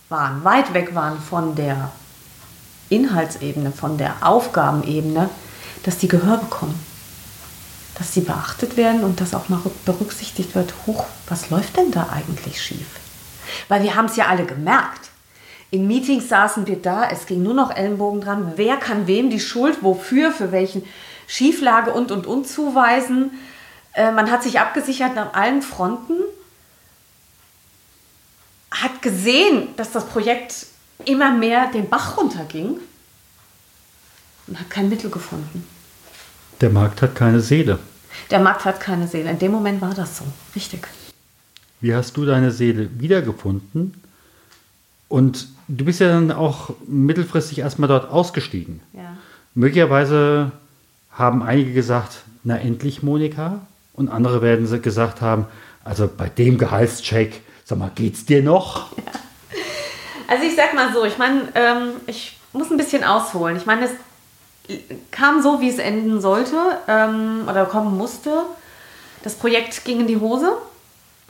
waren, 0.08 0.44
weit 0.44 0.74
weg 0.74 0.94
waren 0.94 1.20
von 1.20 1.54
der 1.54 1.92
Inhaltsebene, 2.90 3.72
von 3.72 3.96
der 3.96 4.16
Aufgabenebene, 4.20 5.30
dass 5.82 5.98
die 5.98 6.08
Gehör 6.08 6.38
bekommen. 6.38 6.78
dass 7.96 8.12
sie 8.12 8.20
beachtet 8.20 8.76
werden 8.76 9.04
und 9.04 9.20
dass 9.20 9.34
auch 9.34 9.48
mal 9.48 9.60
berücksichtigt 9.84 10.54
wird, 10.54 10.74
hoch, 10.86 11.06
was 11.28 11.50
läuft 11.50 11.76
denn 11.76 11.90
da 11.90 12.10
eigentlich 12.12 12.62
schief? 12.62 12.86
Weil 13.68 13.82
wir 13.82 13.94
haben 13.94 14.06
es 14.06 14.16
ja 14.16 14.26
alle 14.26 14.44
gemerkt. 14.44 15.08
In 15.70 15.86
Meetings 15.86 16.28
saßen 16.28 16.66
wir 16.66 16.76
da, 16.76 17.08
es 17.10 17.26
ging 17.26 17.42
nur 17.42 17.54
noch 17.54 17.74
Ellenbogen 17.74 18.20
dran, 18.20 18.52
wer 18.56 18.76
kann 18.76 19.06
wem 19.06 19.30
die 19.30 19.40
Schuld, 19.40 19.82
wofür, 19.82 20.30
für 20.30 20.52
welchen 20.52 20.84
Schieflage 21.26 21.92
und 21.92 22.12
und 22.12 22.26
und 22.26 22.46
zuweisen. 22.46 23.32
Äh, 23.94 24.12
man 24.12 24.30
hat 24.30 24.42
sich 24.42 24.60
abgesichert 24.60 25.16
an 25.16 25.28
allen 25.28 25.62
Fronten, 25.62 26.14
hat 28.70 29.02
gesehen, 29.02 29.68
dass 29.76 29.90
das 29.90 30.06
Projekt 30.06 30.66
immer 31.04 31.32
mehr 31.32 31.70
den 31.72 31.88
Bach 31.88 32.16
runterging 32.16 32.78
und 34.46 34.60
hat 34.60 34.70
kein 34.70 34.88
Mittel 34.88 35.10
gefunden. 35.10 35.66
Der 36.60 36.70
Markt 36.70 37.02
hat 37.02 37.14
keine 37.14 37.40
Seele. 37.40 37.78
Der 38.30 38.38
Markt 38.38 38.64
hat 38.64 38.80
keine 38.80 39.08
Seele. 39.08 39.30
In 39.30 39.38
dem 39.38 39.52
Moment 39.52 39.80
war 39.80 39.94
das 39.94 40.18
so. 40.18 40.24
Richtig. 40.54 40.86
Wie 41.80 41.94
hast 41.94 42.16
du 42.16 42.24
deine 42.24 42.50
Seele 42.50 42.88
wiedergefunden? 42.98 44.00
Und 45.08 45.48
du 45.68 45.84
bist 45.84 46.00
ja 46.00 46.08
dann 46.08 46.32
auch 46.32 46.70
mittelfristig 46.86 47.58
erstmal 47.58 47.88
dort 47.88 48.10
ausgestiegen. 48.10 48.80
Ja. 48.92 49.16
Möglicherweise 49.54 50.52
haben 51.10 51.42
einige 51.42 51.72
gesagt, 51.72 52.24
na 52.44 52.58
endlich 52.58 53.02
Monika. 53.02 53.60
Und 53.94 54.10
andere 54.10 54.42
werden 54.42 54.82
gesagt 54.82 55.22
haben, 55.22 55.46
also 55.84 56.08
bei 56.14 56.28
dem 56.28 56.58
Gehaltscheck, 56.58 57.40
sag 57.64 57.78
mal, 57.78 57.90
geht's 57.94 58.26
dir 58.26 58.42
noch? 58.42 58.96
Ja. 58.96 59.04
Also 60.28 60.44
ich 60.44 60.56
sag 60.56 60.74
mal 60.74 60.92
so, 60.92 61.04
ich 61.04 61.18
meine, 61.18 61.42
ähm, 61.54 61.92
ich 62.06 62.36
muss 62.52 62.70
ein 62.70 62.76
bisschen 62.76 63.04
ausholen. 63.04 63.56
Ich 63.56 63.66
meine, 63.66 63.86
es 63.86 63.92
kam 65.10 65.42
so, 65.42 65.60
wie 65.60 65.68
es 65.68 65.78
enden 65.78 66.20
sollte 66.20 66.56
ähm, 66.88 67.46
oder 67.48 67.64
kommen 67.66 67.96
musste. 67.96 68.42
Das 69.22 69.34
Projekt 69.34 69.84
ging 69.84 70.00
in 70.00 70.06
die 70.06 70.18
Hose. 70.18 70.56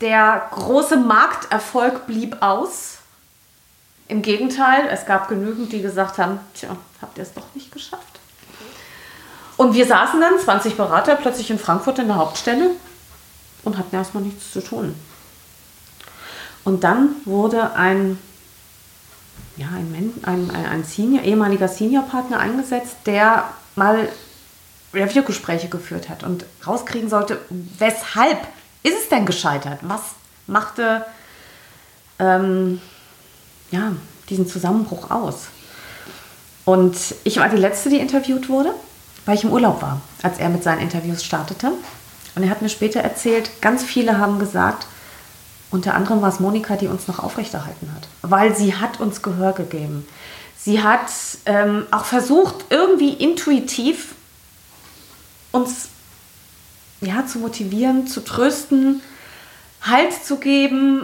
Der 0.00 0.48
große 0.50 0.96
Markterfolg 0.96 2.06
blieb 2.06 2.38
aus. 2.40 2.95
Im 4.08 4.22
Gegenteil, 4.22 4.88
es 4.90 5.04
gab 5.04 5.28
genügend, 5.28 5.72
die 5.72 5.82
gesagt 5.82 6.18
haben, 6.18 6.38
tja, 6.54 6.76
habt 7.02 7.18
ihr 7.18 7.22
es 7.22 7.34
doch 7.34 7.46
nicht 7.54 7.72
geschafft. 7.72 8.20
Und 9.56 9.74
wir 9.74 9.86
saßen 9.86 10.20
dann, 10.20 10.38
20 10.38 10.76
Berater, 10.76 11.16
plötzlich 11.16 11.50
in 11.50 11.58
Frankfurt 11.58 11.98
in 11.98 12.08
der 12.08 12.16
Hauptstelle 12.16 12.70
und 13.64 13.78
hatten 13.78 13.96
erstmal 13.96 14.22
nichts 14.22 14.52
zu 14.52 14.60
tun. 14.60 14.94
Und 16.62 16.84
dann 16.84 17.16
wurde 17.24 17.72
ein 17.74 18.18
ja, 19.56 19.68
ein, 19.68 20.12
ein, 20.22 20.50
ein 20.50 20.84
Senior, 20.84 21.24
ehemaliger 21.24 21.68
Seniorpartner 21.68 22.38
eingesetzt, 22.38 22.96
der 23.06 23.48
mal 23.74 24.08
Review-Gespräche 24.92 25.68
geführt 25.68 26.08
hat 26.08 26.22
und 26.22 26.44
rauskriegen 26.66 27.08
sollte, 27.08 27.40
weshalb 27.50 28.38
ist 28.82 28.98
es 28.98 29.08
denn 29.08 29.26
gescheitert? 29.26 29.80
Was 29.82 30.02
machte 30.46 31.04
ähm, 32.18 32.80
ja, 33.70 33.92
diesen 34.28 34.46
Zusammenbruch 34.46 35.10
aus? 35.10 35.48
Und 36.64 36.96
ich 37.24 37.38
war 37.38 37.48
die 37.48 37.56
Letzte, 37.56 37.90
die 37.90 37.98
interviewt 37.98 38.48
wurde, 38.48 38.72
weil 39.24 39.36
ich 39.36 39.44
im 39.44 39.52
Urlaub 39.52 39.82
war, 39.82 40.00
als 40.22 40.38
er 40.38 40.48
mit 40.48 40.62
seinen 40.62 40.80
Interviews 40.80 41.24
startete. 41.24 41.72
Und 42.34 42.42
er 42.42 42.50
hat 42.50 42.60
mir 42.62 42.68
später 42.68 43.00
erzählt, 43.00 43.50
ganz 43.60 43.84
viele 43.84 44.18
haben 44.18 44.38
gesagt, 44.38 44.86
unter 45.70 45.94
anderem 45.94 46.22
war 46.22 46.28
es 46.28 46.40
Monika, 46.40 46.76
die 46.76 46.88
uns 46.88 47.08
noch 47.08 47.18
aufrechterhalten 47.18 47.92
hat, 47.94 48.08
weil 48.22 48.54
sie 48.54 48.74
hat 48.74 49.00
uns 49.00 49.22
Gehör 49.22 49.52
gegeben. 49.52 50.06
Sie 50.56 50.82
hat 50.82 51.10
ähm, 51.44 51.86
auch 51.90 52.04
versucht, 52.04 52.66
irgendwie 52.70 53.12
intuitiv 53.12 54.14
uns 55.52 55.88
ja, 57.00 57.26
zu 57.26 57.38
motivieren, 57.38 58.06
zu 58.06 58.24
trösten, 58.24 59.02
Halt 59.82 60.12
zu 60.12 60.38
geben. 60.38 61.02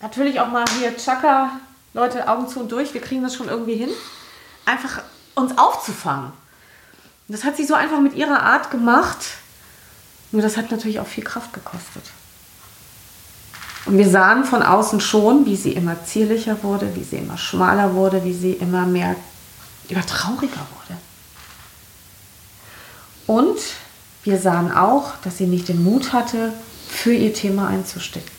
Natürlich 0.00 0.40
auch 0.40 0.48
mal 0.48 0.64
hier, 0.78 0.96
Chaka, 0.96 1.52
Leute, 1.92 2.28
Augen 2.28 2.48
zu 2.48 2.60
und 2.60 2.70
durch, 2.70 2.94
wir 2.94 3.00
kriegen 3.00 3.22
das 3.22 3.34
schon 3.34 3.48
irgendwie 3.48 3.74
hin. 3.74 3.90
Einfach 4.64 5.02
uns 5.34 5.56
aufzufangen. 5.58 6.32
Das 7.28 7.44
hat 7.44 7.56
sie 7.56 7.64
so 7.64 7.74
einfach 7.74 8.00
mit 8.00 8.14
ihrer 8.14 8.42
Art 8.42 8.70
gemacht. 8.70 9.18
Nur 10.30 10.42
das 10.42 10.56
hat 10.56 10.70
natürlich 10.70 11.00
auch 11.00 11.06
viel 11.06 11.24
Kraft 11.24 11.52
gekostet. 11.52 12.04
Und 13.86 13.98
wir 13.98 14.08
sahen 14.08 14.44
von 14.44 14.62
außen 14.62 15.00
schon, 15.00 15.46
wie 15.46 15.56
sie 15.56 15.72
immer 15.72 16.04
zierlicher 16.04 16.62
wurde, 16.62 16.94
wie 16.94 17.04
sie 17.04 17.16
immer 17.16 17.38
schmaler 17.38 17.94
wurde, 17.94 18.24
wie 18.24 18.34
sie 18.34 18.52
immer 18.52 18.86
mehr, 18.86 19.16
immer 19.88 20.04
trauriger 20.04 20.66
wurde. 20.76 21.00
Und 23.26 23.58
wir 24.24 24.38
sahen 24.38 24.72
auch, 24.72 25.12
dass 25.22 25.38
sie 25.38 25.46
nicht 25.46 25.68
den 25.68 25.82
Mut 25.82 26.12
hatte, 26.12 26.52
für 26.88 27.12
ihr 27.12 27.32
Thema 27.34 27.68
einzustehen. 27.68 28.37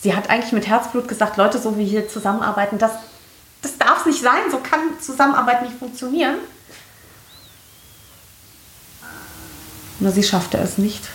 Sie 0.00 0.14
hat 0.14 0.30
eigentlich 0.30 0.52
mit 0.52 0.66
Herzblut 0.66 1.08
gesagt, 1.08 1.36
Leute, 1.36 1.58
so 1.58 1.76
wie 1.76 1.84
hier 1.84 2.08
zusammenarbeiten, 2.08 2.78
das, 2.78 2.92
das 3.62 3.78
darf 3.78 4.00
es 4.00 4.06
nicht 4.06 4.22
sein, 4.22 4.50
so 4.50 4.58
kann 4.58 4.80
Zusammenarbeit 5.00 5.62
nicht 5.62 5.76
funktionieren. 5.76 6.36
Nur 10.00 10.12
sie 10.12 10.22
schaffte 10.22 10.58
es 10.58 10.78
nicht 10.78 11.08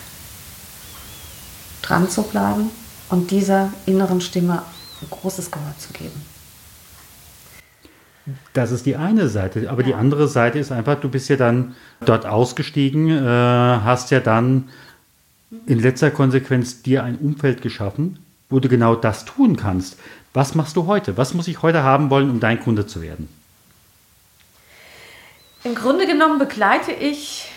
dran 1.81 2.09
zu 2.09 2.23
bleiben 2.23 2.69
und 3.09 3.31
dieser 3.31 3.71
inneren 3.85 4.19
Stimme 4.19 4.63
ein 5.01 5.09
großes 5.09 5.51
Gehör 5.51 5.73
zu 5.77 5.93
geben. 5.93 6.25
Das 8.53 8.71
ist 8.71 8.85
die 8.85 8.95
eine 8.95 9.27
Seite, 9.27 9.69
aber 9.69 9.81
ja. 9.81 9.87
die 9.87 9.93
andere 9.95 10.27
Seite 10.27 10.59
ist 10.59 10.71
einfach, 10.71 10.99
du 10.99 11.09
bist 11.09 11.29
ja 11.29 11.35
dann 11.35 11.75
dort 12.05 12.25
ausgestiegen, 12.25 13.09
äh, 13.09 13.21
hast 13.21 14.11
ja 14.11 14.21
dann 14.21 14.69
in 15.65 15.79
letzter 15.79 16.09
Konsequenz 16.09 16.81
dir 16.81 17.03
ein 17.03 17.17
Umfeld 17.17 17.61
geschaffen, 17.61 18.19
wo 18.53 18.59
du 18.59 18.69
genau 18.69 18.93
das 18.93 19.25
tun 19.25 19.57
kannst. 19.57 19.97
Was 20.31 20.53
machst 20.53 20.75
du 20.75 20.85
heute? 20.85 21.17
Was 21.17 21.33
muss 21.33 21.47
ich 21.47 21.63
heute 21.63 21.81
haben 21.81 22.11
wollen, 22.11 22.29
um 22.29 22.39
dein 22.39 22.59
Kunde 22.59 22.85
zu 22.85 23.01
werden? 23.01 23.27
Im 25.63 25.73
Grunde 25.73 26.05
genommen 26.05 26.37
begleite 26.37 26.91
ich 26.91 27.49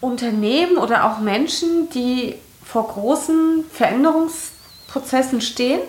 Unternehmen 0.00 0.78
oder 0.78 1.04
auch 1.04 1.20
Menschen, 1.20 1.88
die 1.90 2.34
vor 2.64 2.88
großen 2.88 3.64
Veränderungsprozessen 3.72 5.40
stehen. 5.40 5.80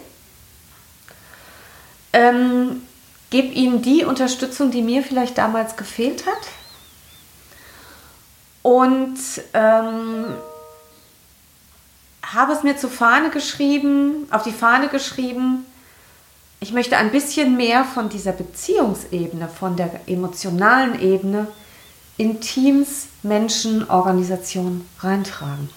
Ähm, 2.14 2.84
gebe 3.32 3.48
ihnen 3.48 3.82
die 3.82 4.06
Unterstützung, 4.06 4.70
die 4.70 4.84
mir 4.84 5.02
vielleicht 5.02 5.40
damals 5.40 5.78
gefehlt 5.78 6.28
hat. 6.28 6.48
Und 8.62 9.18
ähm, 9.56 10.26
habe 12.34 12.54
es 12.54 12.64
mir 12.64 12.78
zur 12.78 12.90
Fahne 12.90 13.30
geschrieben, 13.30 14.28
auf 14.32 14.44
die 14.44 14.52
Fahne 14.52 14.88
geschrieben, 14.90 15.66
ich 16.60 16.72
möchte 16.72 16.98
ein 16.98 17.12
bisschen 17.12 17.58
mehr 17.58 17.84
von 17.84 18.10
dieser 18.10 18.32
Beziehungsebene, 18.32 19.50
von 19.50 19.76
der 19.76 20.00
emotionalen 20.08 21.00
Ebene 21.02 21.48
in 22.18 22.40
Teams, 22.40 23.08
Menschen, 23.22 23.90
Organisationen 23.90 24.88
reintragen. 25.00 25.70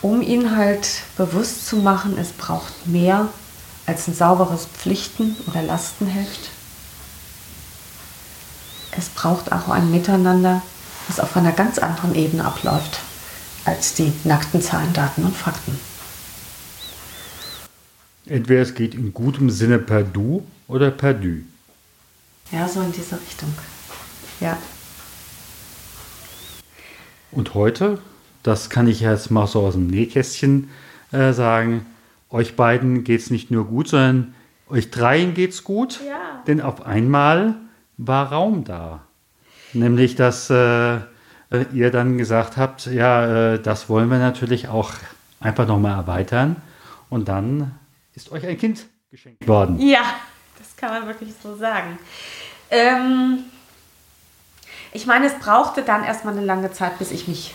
um 0.00 0.22
ihn 0.22 0.56
halt 0.56 0.88
bewusst 1.16 1.66
zu 1.66 1.76
machen, 1.76 2.16
es 2.18 2.32
braucht 2.32 2.86
mehr 2.86 3.28
als 3.86 4.06
ein 4.06 4.14
sauberes 4.14 4.66
Pflichten- 4.66 5.36
oder 5.46 5.62
Lastenheft. 5.62 6.50
Es 8.96 9.08
braucht 9.08 9.52
auch 9.52 9.68
ein 9.68 9.90
Miteinander, 9.90 10.62
das 11.08 11.18
auf 11.18 11.36
einer 11.36 11.52
ganz 11.52 11.78
anderen 11.78 12.14
Ebene 12.14 12.44
abläuft 12.44 13.00
als 13.64 13.94
die 13.94 14.12
nackten 14.24 14.62
Zahlen, 14.62 14.92
Daten 14.92 15.24
und 15.24 15.36
Fakten. 15.36 15.78
Entweder 18.26 18.62
es 18.62 18.74
geht 18.74 18.94
in 18.94 19.12
gutem 19.12 19.50
Sinne 19.50 19.78
per 19.78 20.04
Du 20.04 20.44
oder 20.68 20.90
per 20.90 21.14
Dü. 21.14 21.42
Ja, 22.52 22.68
so 22.68 22.80
in 22.80 22.92
diese 22.92 23.20
Richtung. 23.20 23.52
Ja. 24.40 24.56
Und 27.30 27.54
heute 27.54 27.98
das 28.42 28.70
kann 28.70 28.86
ich 28.86 29.00
jetzt 29.00 29.30
mal 29.30 29.46
so 29.46 29.60
aus 29.60 29.74
dem 29.74 29.88
Nähkästchen 29.88 30.70
äh, 31.12 31.32
sagen. 31.32 31.84
Euch 32.30 32.56
beiden 32.56 33.04
geht 33.04 33.20
es 33.20 33.30
nicht 33.30 33.50
nur 33.50 33.66
gut, 33.66 33.88
sondern 33.88 34.34
euch 34.68 34.90
dreien 34.90 35.34
geht 35.34 35.50
es 35.50 35.64
gut. 35.64 36.00
Ja. 36.06 36.42
Denn 36.46 36.60
auf 36.60 36.86
einmal 36.86 37.56
war 37.96 38.32
Raum 38.32 38.64
da. 38.64 39.02
Nämlich, 39.72 40.14
dass 40.14 40.50
äh, 40.50 40.98
ihr 41.72 41.90
dann 41.90 42.18
gesagt 42.18 42.56
habt, 42.56 42.86
ja, 42.86 43.54
äh, 43.54 43.60
das 43.60 43.88
wollen 43.88 44.10
wir 44.10 44.18
natürlich 44.18 44.68
auch 44.68 44.92
einfach 45.40 45.66
nochmal 45.66 45.96
erweitern. 45.96 46.56
Und 47.10 47.28
dann 47.28 47.74
ist 48.14 48.32
euch 48.32 48.46
ein 48.46 48.58
Kind 48.58 48.86
geschenkt 49.10 49.46
worden. 49.46 49.78
Ja, 49.80 50.02
das 50.58 50.76
kann 50.76 50.90
man 50.90 51.06
wirklich 51.06 51.32
so 51.42 51.56
sagen. 51.56 51.98
Ähm, 52.70 53.44
ich 54.92 55.06
meine, 55.06 55.26
es 55.26 55.34
brauchte 55.34 55.82
dann 55.82 56.04
erstmal 56.04 56.36
eine 56.36 56.44
lange 56.44 56.72
Zeit, 56.72 56.98
bis 56.98 57.10
ich 57.10 57.28
mich 57.28 57.54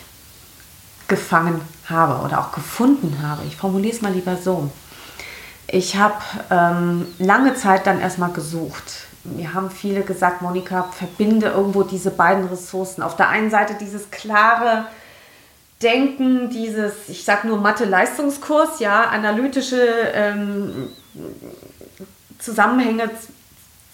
gefangen 1.08 1.60
habe 1.88 2.24
oder 2.24 2.40
auch 2.40 2.52
gefunden 2.52 3.18
habe. 3.22 3.42
Ich 3.46 3.56
formuliere 3.56 3.94
es 3.94 4.02
mal 4.02 4.12
lieber 4.12 4.36
so. 4.36 4.70
Ich 5.66 5.96
habe 5.96 6.14
ähm, 6.50 7.06
lange 7.18 7.54
Zeit 7.54 7.86
dann 7.86 8.00
erstmal 8.00 8.32
gesucht. 8.32 9.06
Mir 9.24 9.54
haben 9.54 9.70
viele 9.70 10.02
gesagt, 10.02 10.42
Monika, 10.42 10.84
verbinde 10.84 11.48
irgendwo 11.48 11.82
diese 11.82 12.10
beiden 12.10 12.46
Ressourcen. 12.46 13.02
Auf 13.02 13.16
der 13.16 13.28
einen 13.28 13.50
Seite 13.50 13.74
dieses 13.80 14.10
klare 14.10 14.86
Denken, 15.82 16.50
dieses, 16.50 17.08
ich 17.08 17.24
sag 17.24 17.44
nur 17.44 17.58
Mathe-Leistungskurs, 17.58 18.80
ja, 18.80 19.04
analytische 19.04 19.86
ähm, 20.14 20.88
Zusammenhänge 22.38 23.10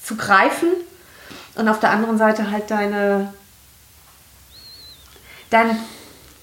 zu 0.02 0.16
greifen 0.16 0.68
und 1.54 1.68
auf 1.68 1.80
der 1.80 1.90
anderen 1.90 2.18
Seite 2.18 2.50
halt 2.50 2.70
deine 2.70 3.32
dein 5.50 5.76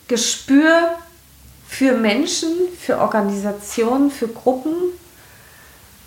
Gespür 0.07 0.97
für 1.67 1.93
Menschen, 1.93 2.49
für 2.79 2.99
Organisationen, 2.99 4.11
für 4.11 4.27
Gruppen 4.27 4.73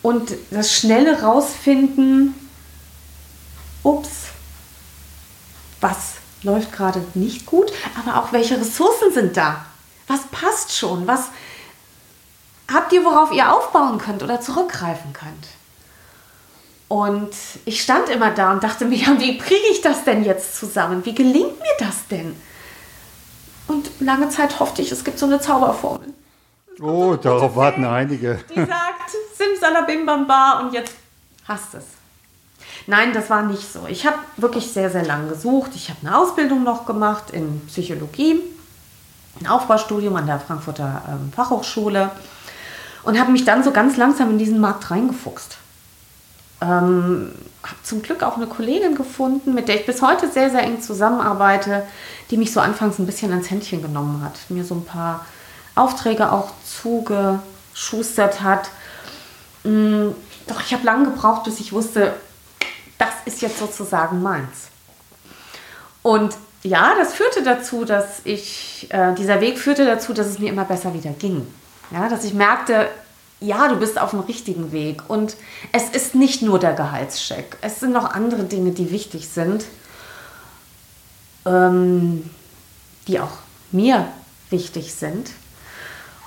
und 0.03 0.33
das 0.51 0.75
schnelle 0.75 1.23
Rausfinden, 1.23 2.35
ups, 3.83 4.29
was 5.81 6.15
läuft 6.43 6.73
gerade 6.73 7.05
nicht 7.15 7.47
gut, 7.47 7.73
aber 7.99 8.21
auch 8.21 8.33
welche 8.33 8.59
Ressourcen 8.59 9.13
sind 9.13 9.37
da? 9.37 9.65
Was 10.07 10.23
passt 10.31 10.77
schon? 10.77 11.07
Was 11.07 11.29
habt 12.73 12.93
ihr, 12.93 13.05
worauf 13.05 13.33
ihr 13.33 13.53
aufbauen 13.53 13.99
könnt 13.99 14.23
oder 14.23 14.41
zurückgreifen 14.41 15.13
könnt? 15.13 15.47
Und 16.89 17.31
ich 17.67 17.83
stand 17.83 18.09
immer 18.09 18.33
da 18.33 18.51
und 18.51 18.65
dachte 18.65 18.85
mir, 18.85 18.97
ja, 18.97 19.19
wie 19.21 19.39
kriege 19.39 19.67
ich 19.71 19.81
das 19.81 20.03
denn 20.03 20.25
jetzt 20.25 20.57
zusammen? 20.57 21.05
Wie 21.05 21.15
gelingt 21.15 21.59
mir 21.59 21.77
das 21.79 22.09
denn? 22.09 22.35
Und 23.69 23.89
lange 24.01 24.29
Zeit 24.31 24.59
hoffte 24.59 24.83
ich, 24.83 24.91
es 24.91 25.05
gibt 25.05 25.19
so 25.19 25.27
eine 25.27 25.41
Zauberformel. 25.41 26.13
Oh, 26.81 27.15
darauf 27.15 27.55
warten 27.55 27.85
einige. 27.85 28.41
Die 28.51 28.59
sagt, 28.59 29.11
Simsalabim 29.37 30.05
Bamba 30.05 30.61
und 30.61 30.73
jetzt 30.73 30.95
hast 31.47 31.75
es. 31.75 31.85
Nein, 32.87 33.13
das 33.13 33.31
war 33.31 33.43
nicht 33.43 33.73
so. 33.73 33.87
Ich 33.89 34.07
habe 34.07 34.19
wirklich 34.37 34.73
sehr, 34.73 34.91
sehr 34.91 35.05
lange 35.05 35.29
gesucht. 35.29 35.73
Ich 35.75 35.91
habe 35.91 35.99
eine 36.03 36.19
Ausbildung 36.19 36.65
noch 36.65 36.87
gemacht 36.87 37.31
in 37.31 37.61
Psychologie, 37.67 38.41
ein 39.41 39.47
Aufbaustudium 39.47 40.17
an 40.17 40.27
der 40.27 40.41
Frankfurter 40.41 41.03
ähm, 41.09 41.33
Fachhochschule 41.35 42.11
und 43.03 43.19
habe 43.19 43.33
mich 43.33 43.45
dann 43.45 43.63
so 43.63 43.71
ganz 43.71 43.97
langsam 43.97 44.31
in 44.31 44.39
diesen 44.39 44.61
Markt 44.61 44.91
reingefuchst. 44.91 45.59
Ähm, 46.63 47.33
habe 47.63 47.83
zum 47.83 48.03
Glück 48.03 48.23
auch 48.23 48.37
eine 48.37 48.47
Kollegin 48.47 48.95
gefunden, 48.95 49.55
mit 49.55 49.69
der 49.69 49.77
ich 49.77 49.87
bis 49.87 50.03
heute 50.03 50.31
sehr, 50.31 50.51
sehr 50.51 50.63
eng 50.63 50.81
zusammenarbeite, 50.81 51.87
die 52.31 52.37
mich 52.37 52.53
so 52.53 52.61
anfangs 52.61 52.99
ein 52.99 53.07
bisschen 53.07 53.31
ans 53.33 53.51
Händchen 53.51 53.83
genommen 53.83 54.23
hat, 54.25 54.39
mir 54.49 54.65
so 54.65 54.75
ein 54.75 54.85
paar 54.85 55.25
Aufträge 55.75 56.33
auch 56.33 56.51
zugeschustert 56.65 58.43
hat. 58.43 58.71
Mm, 59.65 60.09
doch 60.47 60.61
ich 60.61 60.73
habe 60.73 60.85
lange 60.85 61.07
gebraucht, 61.11 61.45
bis 61.45 61.61
ich 61.61 61.73
wusste, 61.73 62.15
das 63.01 63.15
ist 63.25 63.41
jetzt 63.41 63.59
sozusagen 63.59 64.23
meins. 64.23 64.69
Und 66.03 66.37
ja, 66.63 66.95
das 66.99 67.15
führte 67.15 67.43
dazu, 67.43 67.85
dass 67.87 68.21
ich, 68.25 68.87
äh, 68.91 69.15
dieser 69.15 69.41
Weg 69.41 69.59
führte 69.59 69.87
dazu, 69.87 70.13
dass 70.13 70.27
es 70.27 70.39
mir 70.39 70.51
immer 70.51 70.67
besser 70.67 70.93
wieder 70.93 71.11
ging. 71.11 71.47
Ja, 71.91 72.09
dass 72.09 72.25
ich 72.25 72.35
merkte, 72.35 72.89
ja, 73.41 73.69
du 73.69 73.77
bist 73.77 73.99
auf 73.99 74.11
dem 74.11 74.21
richtigen 74.21 74.71
Weg. 74.71 75.03
Und 75.09 75.37
es 75.73 75.89
ist 75.89 76.15
nicht 76.15 76.43
nur 76.43 76.59
der 76.59 76.75
Gehaltscheck. 76.75 77.57
Es 77.63 77.81
sind 77.81 77.93
noch 77.93 78.11
andere 78.11 78.45
Dinge, 78.45 78.73
die 78.73 78.91
wichtig 78.91 79.29
sind, 79.29 79.65
ähm, 81.47 82.29
die 83.09 83.19
auch 83.19 83.39
mir 83.73 84.09
wichtig 84.51 84.95
sind. 84.95 85.31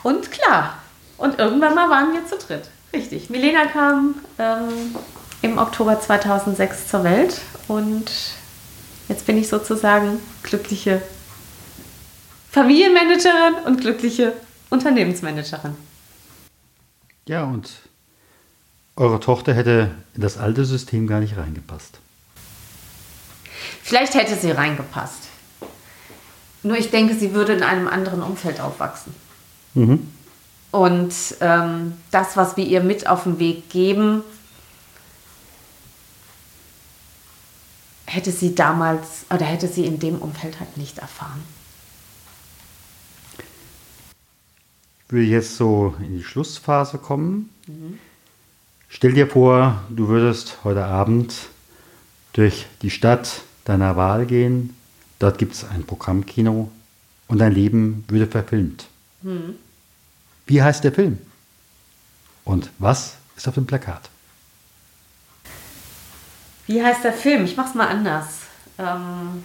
Und 0.02 0.32
klar, 0.32 0.80
und 1.18 1.38
irgendwann 1.38 1.76
mal 1.76 1.90
waren 1.92 2.14
wir 2.14 2.26
zu 2.26 2.38
dritt. 2.38 2.70
Richtig. 2.92 3.30
Milena 3.30 3.68
kam 3.68 4.16
ähm, 4.40 4.96
im 5.44 5.58
Oktober 5.58 6.00
2006 6.00 6.88
zur 6.88 7.04
Welt 7.04 7.42
und 7.68 8.10
jetzt 9.10 9.28
bin 9.28 9.38
ich 9.38 9.50
sozusagen 9.50 10.20
glückliche 10.42 11.02
Familienmanagerin 12.50 13.66
und 13.66 13.82
glückliche 13.82 14.34
Unternehmensmanagerin. 14.70 15.76
Ja, 17.28 17.44
und 17.44 17.70
eure 18.96 19.20
Tochter 19.20 19.54
hätte 19.54 19.92
in 20.16 20.22
das 20.22 20.38
alte 20.38 20.64
System 20.64 21.08
gar 21.08 21.20
nicht 21.20 21.36
reingepasst. 21.36 22.00
Vielleicht 23.82 24.14
hätte 24.16 24.36
sie 24.36 24.52
reingepasst. 24.52 25.28
Nur 26.64 26.78
ich 26.78 26.90
denke, 26.90 27.16
sie 27.16 27.34
würde 27.34 27.52
in 27.52 27.64
einem 27.64 27.90
anderen 27.90 28.24
Umfeld 28.24 28.62
aufwachsen. 28.62 29.14
Mhm. 29.74 30.10
Und 30.72 31.14
ähm, 31.42 31.94
das, 32.12 32.38
was 32.38 32.56
wir 32.56 32.66
ihr 32.66 32.82
mit 32.82 33.08
auf 33.08 33.24
den 33.24 33.40
Weg 33.40 33.70
geben, 33.70 34.24
hätte 38.14 38.32
sie 38.32 38.54
damals 38.54 39.26
oder 39.30 39.46
hätte 39.46 39.68
sie 39.68 39.86
in 39.86 40.00
dem 40.00 40.20
Umfeld 40.20 40.60
halt 40.60 40.78
nicht 40.78 41.00
erfahren. 41.00 41.42
Ich 45.08 45.14
will 45.14 45.28
jetzt 45.28 45.58
so 45.58 45.96
in 46.00 46.18
die 46.18 46.24
Schlussphase 46.24 46.98
kommen. 46.98 47.50
Mhm. 47.68 48.00
Stell 48.90 49.14
dir 49.14 49.28
vor, 49.28 49.84
du 49.90 50.08
würdest 50.08 50.60
heute 50.64 50.86
Abend 50.86 51.34
durch 52.34 52.68
die 52.84 52.92
Stadt 52.92 53.42
deiner 53.66 53.96
Wahl 53.96 54.26
gehen. 54.26 54.76
Dort 55.18 55.38
gibt 55.40 55.54
es 55.54 55.64
ein 55.64 55.84
Programmkino 55.84 56.72
und 57.28 57.38
dein 57.40 57.54
Leben 57.54 58.04
würde 58.08 58.28
verfilmt. 58.28 58.86
Mhm. 59.24 59.56
Wie 60.46 60.62
heißt 60.62 60.84
der 60.84 60.92
Film? 60.92 61.18
Und 62.46 62.70
was 62.78 63.16
ist 63.36 63.48
auf 63.48 63.56
dem 63.56 63.66
Plakat? 63.66 64.10
Wie 66.68 66.84
heißt 66.84 67.04
der 67.04 67.14
Film? 67.14 67.46
Ich 67.46 67.58
mach's 67.58 67.74
mal 67.74 67.88
anders. 67.88 68.26
Ähm, 68.78 69.44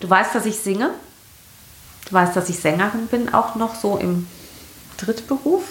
du 0.00 0.08
weißt, 0.08 0.34
dass 0.34 0.46
ich 0.46 0.58
singe. 0.58 0.90
Du 2.06 2.12
weißt, 2.12 2.34
dass 2.34 2.48
ich 2.48 2.58
Sängerin 2.58 3.06
bin, 3.06 3.32
auch 3.32 3.54
noch 3.54 3.74
so 3.74 3.96
im 3.96 4.26
Drittberuf. 4.96 5.62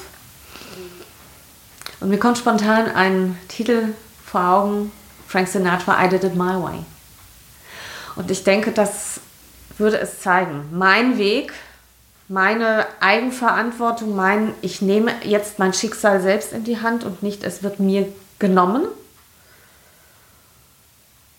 Und 1.99 2.09
mir 2.09 2.19
kommt 2.19 2.37
spontan 2.37 2.89
ein 2.93 3.37
Titel 3.47 3.93
vor 4.25 4.41
Augen: 4.41 4.91
Frank 5.27 5.47
Sinatra, 5.47 6.05
I 6.05 6.09
Did 6.09 6.23
It 6.23 6.35
My 6.35 6.61
Way. 6.61 6.85
Und 8.15 8.31
ich 8.31 8.43
denke, 8.43 8.71
das 8.71 9.19
würde 9.77 9.99
es 9.99 10.21
zeigen. 10.21 10.65
Mein 10.71 11.17
Weg, 11.17 11.53
meine 12.27 12.85
Eigenverantwortung, 12.99 14.15
mein, 14.15 14.53
ich 14.61 14.81
nehme 14.81 15.11
jetzt 15.23 15.57
mein 15.57 15.73
Schicksal 15.73 16.21
selbst 16.21 16.53
in 16.53 16.63
die 16.63 16.81
Hand 16.81 17.03
und 17.03 17.23
nicht, 17.23 17.43
es 17.43 17.63
wird 17.63 17.79
mir 17.79 18.07
genommen. 18.37 18.83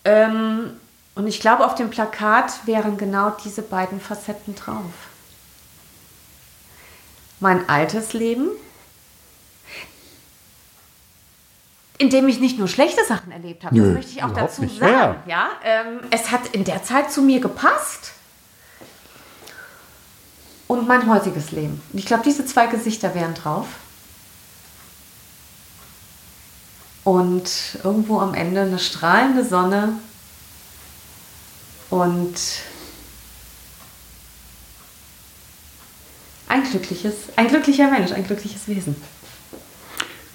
Ähm, 0.03 0.71
und 1.15 1.27
ich 1.27 1.39
glaube, 1.39 1.65
auf 1.65 1.75
dem 1.75 1.89
Plakat 1.89 2.65
wären 2.65 2.97
genau 2.97 3.31
diese 3.43 3.61
beiden 3.61 3.99
Facetten 3.99 4.55
drauf. 4.55 4.91
Mein 7.39 7.67
altes 7.69 8.13
Leben, 8.13 8.49
in 11.97 12.09
dem 12.09 12.27
ich 12.27 12.39
nicht 12.39 12.57
nur 12.57 12.67
schlechte 12.67 13.03
Sachen 13.05 13.31
erlebt 13.31 13.63
habe, 13.63 13.75
Nö, 13.75 13.85
das 13.85 13.93
möchte 13.93 14.11
ich 14.11 14.23
auch 14.23 14.33
dazu 14.33 14.67
sagen. 14.67 14.81
Ja. 14.81 15.15
ja 15.25 15.49
ähm, 15.63 15.99
es 16.09 16.31
hat 16.31 16.47
in 16.47 16.63
der 16.63 16.83
Zeit 16.83 17.11
zu 17.11 17.21
mir 17.21 17.39
gepasst. 17.39 18.13
Und 20.67 20.87
mein 20.87 21.09
heutiges 21.09 21.51
Leben. 21.51 21.81
Und 21.91 21.99
ich 21.99 22.05
glaube, 22.05 22.23
diese 22.23 22.45
zwei 22.45 22.65
Gesichter 22.67 23.13
wären 23.13 23.33
drauf. 23.33 23.67
Und 27.03 27.79
irgendwo 27.83 28.19
am 28.19 28.33
Ende 28.33 28.61
eine 28.61 28.79
strahlende 28.79 29.43
Sonne 29.43 29.93
und 31.89 32.35
ein 36.47 36.63
glückliches, 36.63 37.15
ein 37.35 37.47
glücklicher 37.47 37.89
Mensch, 37.89 38.11
ein 38.11 38.25
glückliches 38.25 38.67
Wesen. 38.67 38.95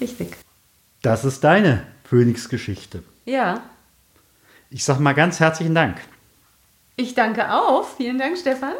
Richtig. 0.01 0.37
Das 1.01 1.25
ist 1.25 1.43
deine 1.43 1.85
Phönix-Geschichte. 2.05 3.03
Ja. 3.25 3.61
Ich 4.69 4.83
sage 4.83 5.01
mal 5.01 5.13
ganz 5.13 5.39
herzlichen 5.39 5.75
Dank. 5.75 5.97
Ich 6.95 7.13
danke 7.13 7.53
auch. 7.53 7.87
Vielen 7.95 8.17
Dank, 8.17 8.37
Stefan. 8.37 8.73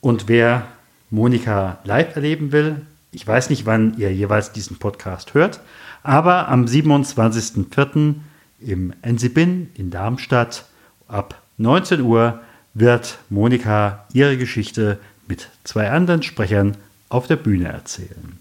Und 0.00 0.28
wer 0.28 0.66
Monika 1.10 1.78
live 1.84 2.14
erleben 2.14 2.52
will, 2.52 2.86
ich 3.12 3.26
weiß 3.26 3.50
nicht, 3.50 3.66
wann 3.66 3.96
ihr 3.98 4.12
jeweils 4.12 4.52
diesen 4.52 4.78
Podcast 4.78 5.34
hört, 5.34 5.60
aber 6.02 6.48
am 6.48 6.64
27.04. 6.64 8.14
im 8.60 8.92
Ensibin 9.02 9.70
in 9.74 9.90
Darmstadt 9.90 10.64
ab 11.08 11.40
19 11.58 12.00
Uhr 12.00 12.40
wird 12.74 13.18
Monika 13.28 14.06
ihre 14.12 14.38
Geschichte 14.38 14.98
mit 15.28 15.50
zwei 15.62 15.90
anderen 15.90 16.22
Sprechern 16.22 16.76
auf 17.10 17.26
der 17.26 17.36
Bühne 17.36 17.68
erzählen. 17.68 18.40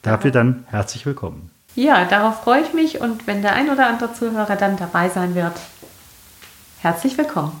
Dafür 0.00 0.30
dann 0.30 0.64
herzlich 0.68 1.04
willkommen. 1.06 1.50
Ja, 1.74 2.04
darauf 2.06 2.42
freue 2.42 2.62
ich 2.62 2.72
mich 2.72 3.00
und 3.00 3.26
wenn 3.26 3.42
der 3.42 3.54
ein 3.54 3.70
oder 3.70 3.86
andere 3.86 4.12
Zuhörer 4.14 4.56
dann 4.56 4.76
dabei 4.76 5.10
sein 5.10 5.34
wird, 5.34 5.54
herzlich 6.80 7.16
willkommen. 7.16 7.60